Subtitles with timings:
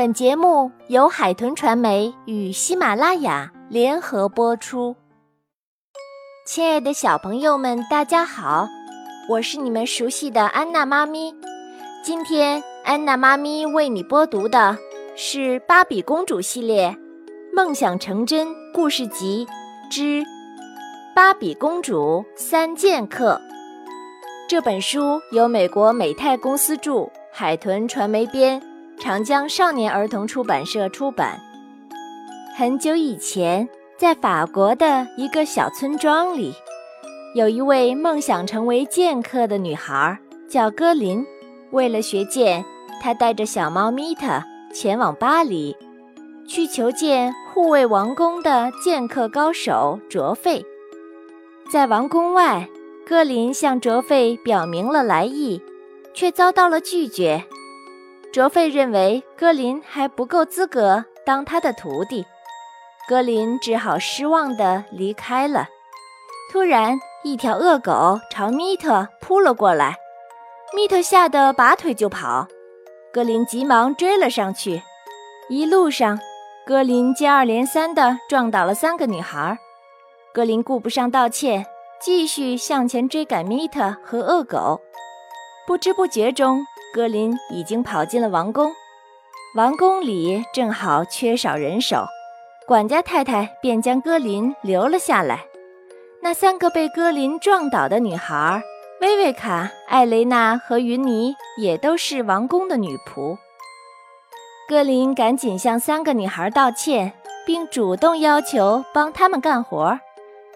[0.00, 4.96] 本节目由海豚传媒与喜马拉雅联合播出。
[6.46, 8.66] 亲爱的小朋友们，大家好，
[9.28, 11.34] 我是你们熟悉的安娜妈咪。
[12.02, 14.74] 今天安娜妈咪为你播读的
[15.16, 16.88] 是《芭比公主系列·
[17.54, 19.46] 梦想成真故事集
[19.90, 20.24] 之
[21.14, 23.34] 芭比公主三剑客》。
[24.48, 28.62] 这本书由美国美泰公司著，海豚传媒编。
[29.00, 31.40] 长江少年儿童出版社出版。
[32.54, 36.52] 很久以前，在法国的一个小村庄里，
[37.34, 40.18] 有一位梦想成为剑客的女孩，
[40.50, 41.24] 叫戈林。
[41.70, 42.62] 为了学剑，
[43.00, 44.42] 她带着小猫咪特
[44.74, 45.74] 前往巴黎，
[46.46, 50.62] 去求见护卫王宫的剑客高手卓费。
[51.72, 52.68] 在王宫外，
[53.06, 55.62] 戈林向卓费表明了来意，
[56.12, 57.42] 却遭到了拒绝。
[58.32, 62.24] 卓费认为格林还不够资格当他的徒弟，
[63.08, 65.66] 格林只好失望地离开了。
[66.52, 69.96] 突然，一条恶狗朝米特扑了过来，
[70.76, 72.46] 米特吓得拔腿就跑，
[73.12, 74.80] 格林急忙追了上去。
[75.48, 76.16] 一路上，
[76.64, 79.58] 格林接二连三地撞倒了三个女孩，
[80.32, 81.66] 格林顾不上道歉，
[82.00, 84.80] 继续向前追赶米特和恶狗。
[85.66, 88.72] 不知不觉中，格林已经跑进了王宫，
[89.54, 92.04] 王宫里正好缺少人手，
[92.66, 95.44] 管家太太便将格林留了下来。
[96.20, 98.62] 那三个被格林撞倒的女孩，
[99.00, 103.36] 薇薇卡、艾雷娜和云妮，也都是王宫的女仆。
[104.68, 107.12] 格林赶紧向三个女孩道歉，
[107.46, 109.98] 并主动要求帮他们干活，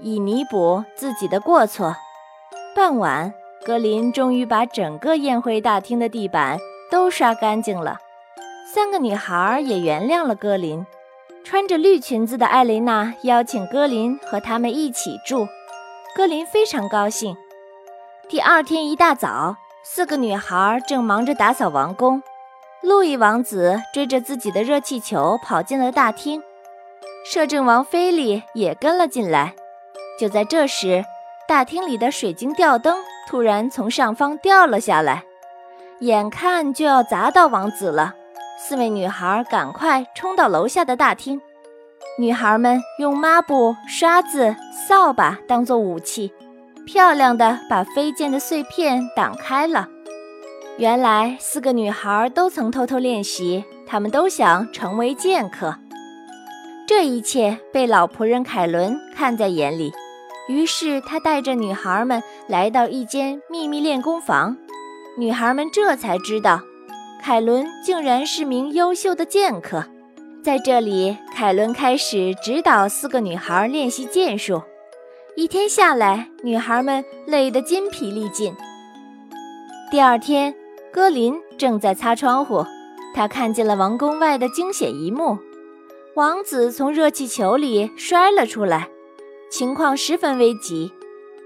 [0.00, 1.94] 以弥补自己的过错。
[2.74, 3.34] 傍晚。
[3.64, 6.58] 格林终于把整个宴会大厅的地板
[6.90, 7.98] 都刷干净了，
[8.66, 10.84] 三个女孩也原谅了格林。
[11.44, 15.46] 穿着绿裙子的艾琳娜邀请格林和他们一起住，
[16.14, 17.36] 格林非常高兴。
[18.28, 22.20] 第二天一大早，四个女孩正忙着打扫王宫，
[22.80, 26.42] 路易王子追着自己的热气球跑进了大厅，
[27.24, 29.54] 摄政王菲利也跟了进来。
[30.18, 31.04] 就在这时，
[31.46, 32.96] 大厅里的水晶吊灯。
[33.28, 35.24] 突然从上方掉了下来，
[36.00, 38.14] 眼看就要砸到王子了。
[38.58, 41.40] 四位女孩赶快冲到楼下的大厅。
[42.18, 44.54] 女孩们用抹布、刷子、
[44.86, 46.32] 扫把当做武器，
[46.86, 49.88] 漂亮的把飞溅的碎片挡开了。
[50.76, 55.76] 原来四个女孩都曾偷偷练习，她们都想成为剑客。
[56.86, 59.92] 这一切被老仆人凯伦看在眼里。
[60.52, 64.54] 于是他带着女孩们来到一间秘密练功房，
[65.16, 66.60] 女孩们这才知道，
[67.22, 69.82] 凯伦竟然是名优秀的剑客。
[70.42, 74.60] 在这里，凯伦开始指导四个女孩练习剑术。
[75.36, 78.54] 一天下来，女孩们累得筋疲力尽。
[79.90, 80.54] 第二天，
[80.92, 82.66] 歌林正在擦窗户，
[83.14, 85.38] 他看见了王宫外的惊险一幕：
[86.14, 88.88] 王子从热气球里摔了出来。
[89.52, 90.90] 情况十分危急，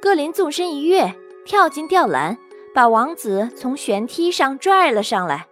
[0.00, 2.38] 格林纵身一跃，跳进吊篮，
[2.72, 5.48] 把王子从悬梯上拽了上来。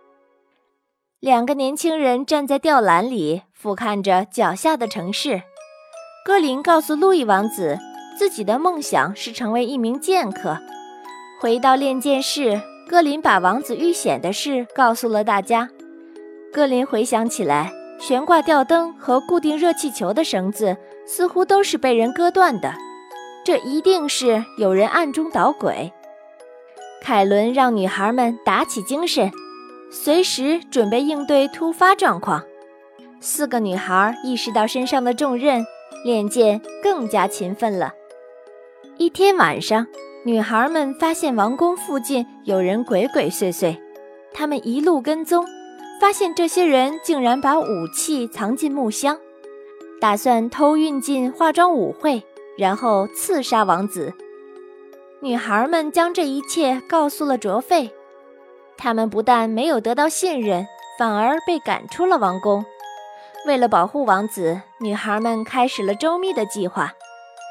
[1.18, 5.42] 两个年轻人站在吊篮里，俯瞰着脚下的城市。
[6.24, 7.80] 格林告诉路易王子，
[8.16, 10.56] 自己的梦想是成为一名剑客。
[11.40, 15.68] 回到练剑室，格林把王子遇险的事告诉了大家。
[16.52, 20.76] 格林回想起来，悬挂吊灯和固定热气球的绳子。
[21.06, 22.74] 似乎都是被人割断的，
[23.44, 25.92] 这一定是有人暗中捣鬼。
[27.00, 29.30] 凯伦让女孩们打起精神，
[29.90, 32.42] 随时准备应对突发状况。
[33.20, 35.64] 四个女孩意识到身上的重任，
[36.04, 37.92] 练剑更加勤奋了。
[38.98, 39.86] 一天晚上，
[40.24, 43.78] 女孩们发现王宫附近有人鬼鬼祟祟，
[44.32, 45.46] 她们一路跟踪，
[46.00, 49.16] 发现这些人竟然把武器藏进木箱。
[50.00, 52.22] 打算偷运进化妆舞会，
[52.58, 54.12] 然后刺杀王子。
[55.20, 57.90] 女孩们将这一切告诉了卓费，
[58.76, 60.66] 他们不但没有得到信任，
[60.98, 62.64] 反而被赶出了王宫。
[63.46, 66.92] 为了保护王子，女孩们开始了周密的计划。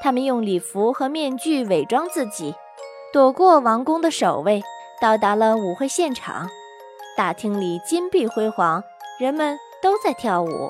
[0.03, 2.53] 她们用礼服和面具伪装自己，
[3.11, 4.61] 躲过王宫的守卫，
[5.01, 6.47] 到达了舞会现场。
[7.17, 8.83] 大厅里金碧辉煌，
[9.19, 10.69] 人们都在跳舞。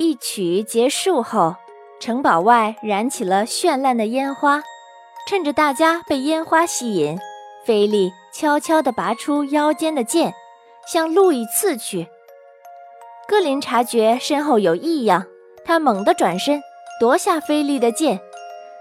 [0.00, 1.56] 一曲结束后，
[1.98, 4.62] 城堡外燃起了绚烂的烟花。
[5.26, 7.18] 趁着大家被烟花吸引，
[7.66, 10.32] 菲利悄悄地拔出腰间的剑，
[10.86, 12.06] 向路易刺去。
[13.26, 15.26] 格林察觉身后有异样，
[15.64, 16.62] 他猛地转身，
[17.00, 18.20] 夺下菲利的剑。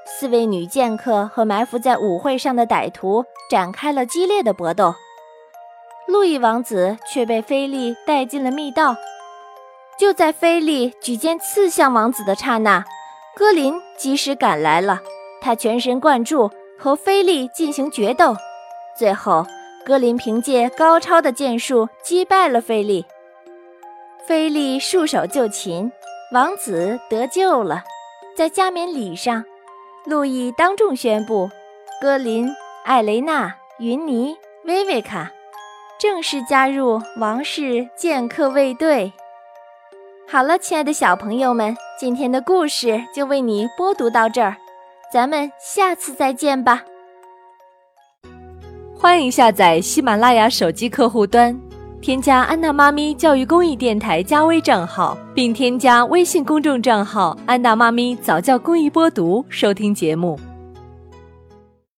[0.06, 4.94] 四位女剑客和埋伏在舞会上的歹徒展开了激烈的搏斗。
[6.08, 8.96] 路易王子却被菲利带进了密道。
[9.98, 12.86] 就在菲利举剑刺向王子的刹那，
[13.36, 15.02] 格林及时赶来了。
[15.42, 18.36] 他全神贯注和菲利进行决斗，
[18.98, 19.46] 最后
[19.86, 23.06] 格林凭借高超的剑术击败了菲利。
[24.26, 25.92] 菲利束手就擒，
[26.32, 27.84] 王子得救了。
[28.36, 29.44] 在加冕礼上，
[30.06, 31.50] 路易当众宣布，
[32.00, 32.48] 格林、
[32.86, 35.32] 艾雷娜、云妮、薇薇卡。
[36.00, 39.12] 正式加入王室剑客卫队。
[40.30, 44.58] 好了，亲爱的小朋友们，今天的故事就为你播读到这儿，
[45.12, 46.84] 咱们下次再见吧。
[48.94, 51.58] 欢迎下载喜马拉雅手机客户端，
[52.02, 60.38] 添加安娜妈咪教育公益电台加微账号，并添加微信公众账号“安娜妈咪早教公益播读”收听节目。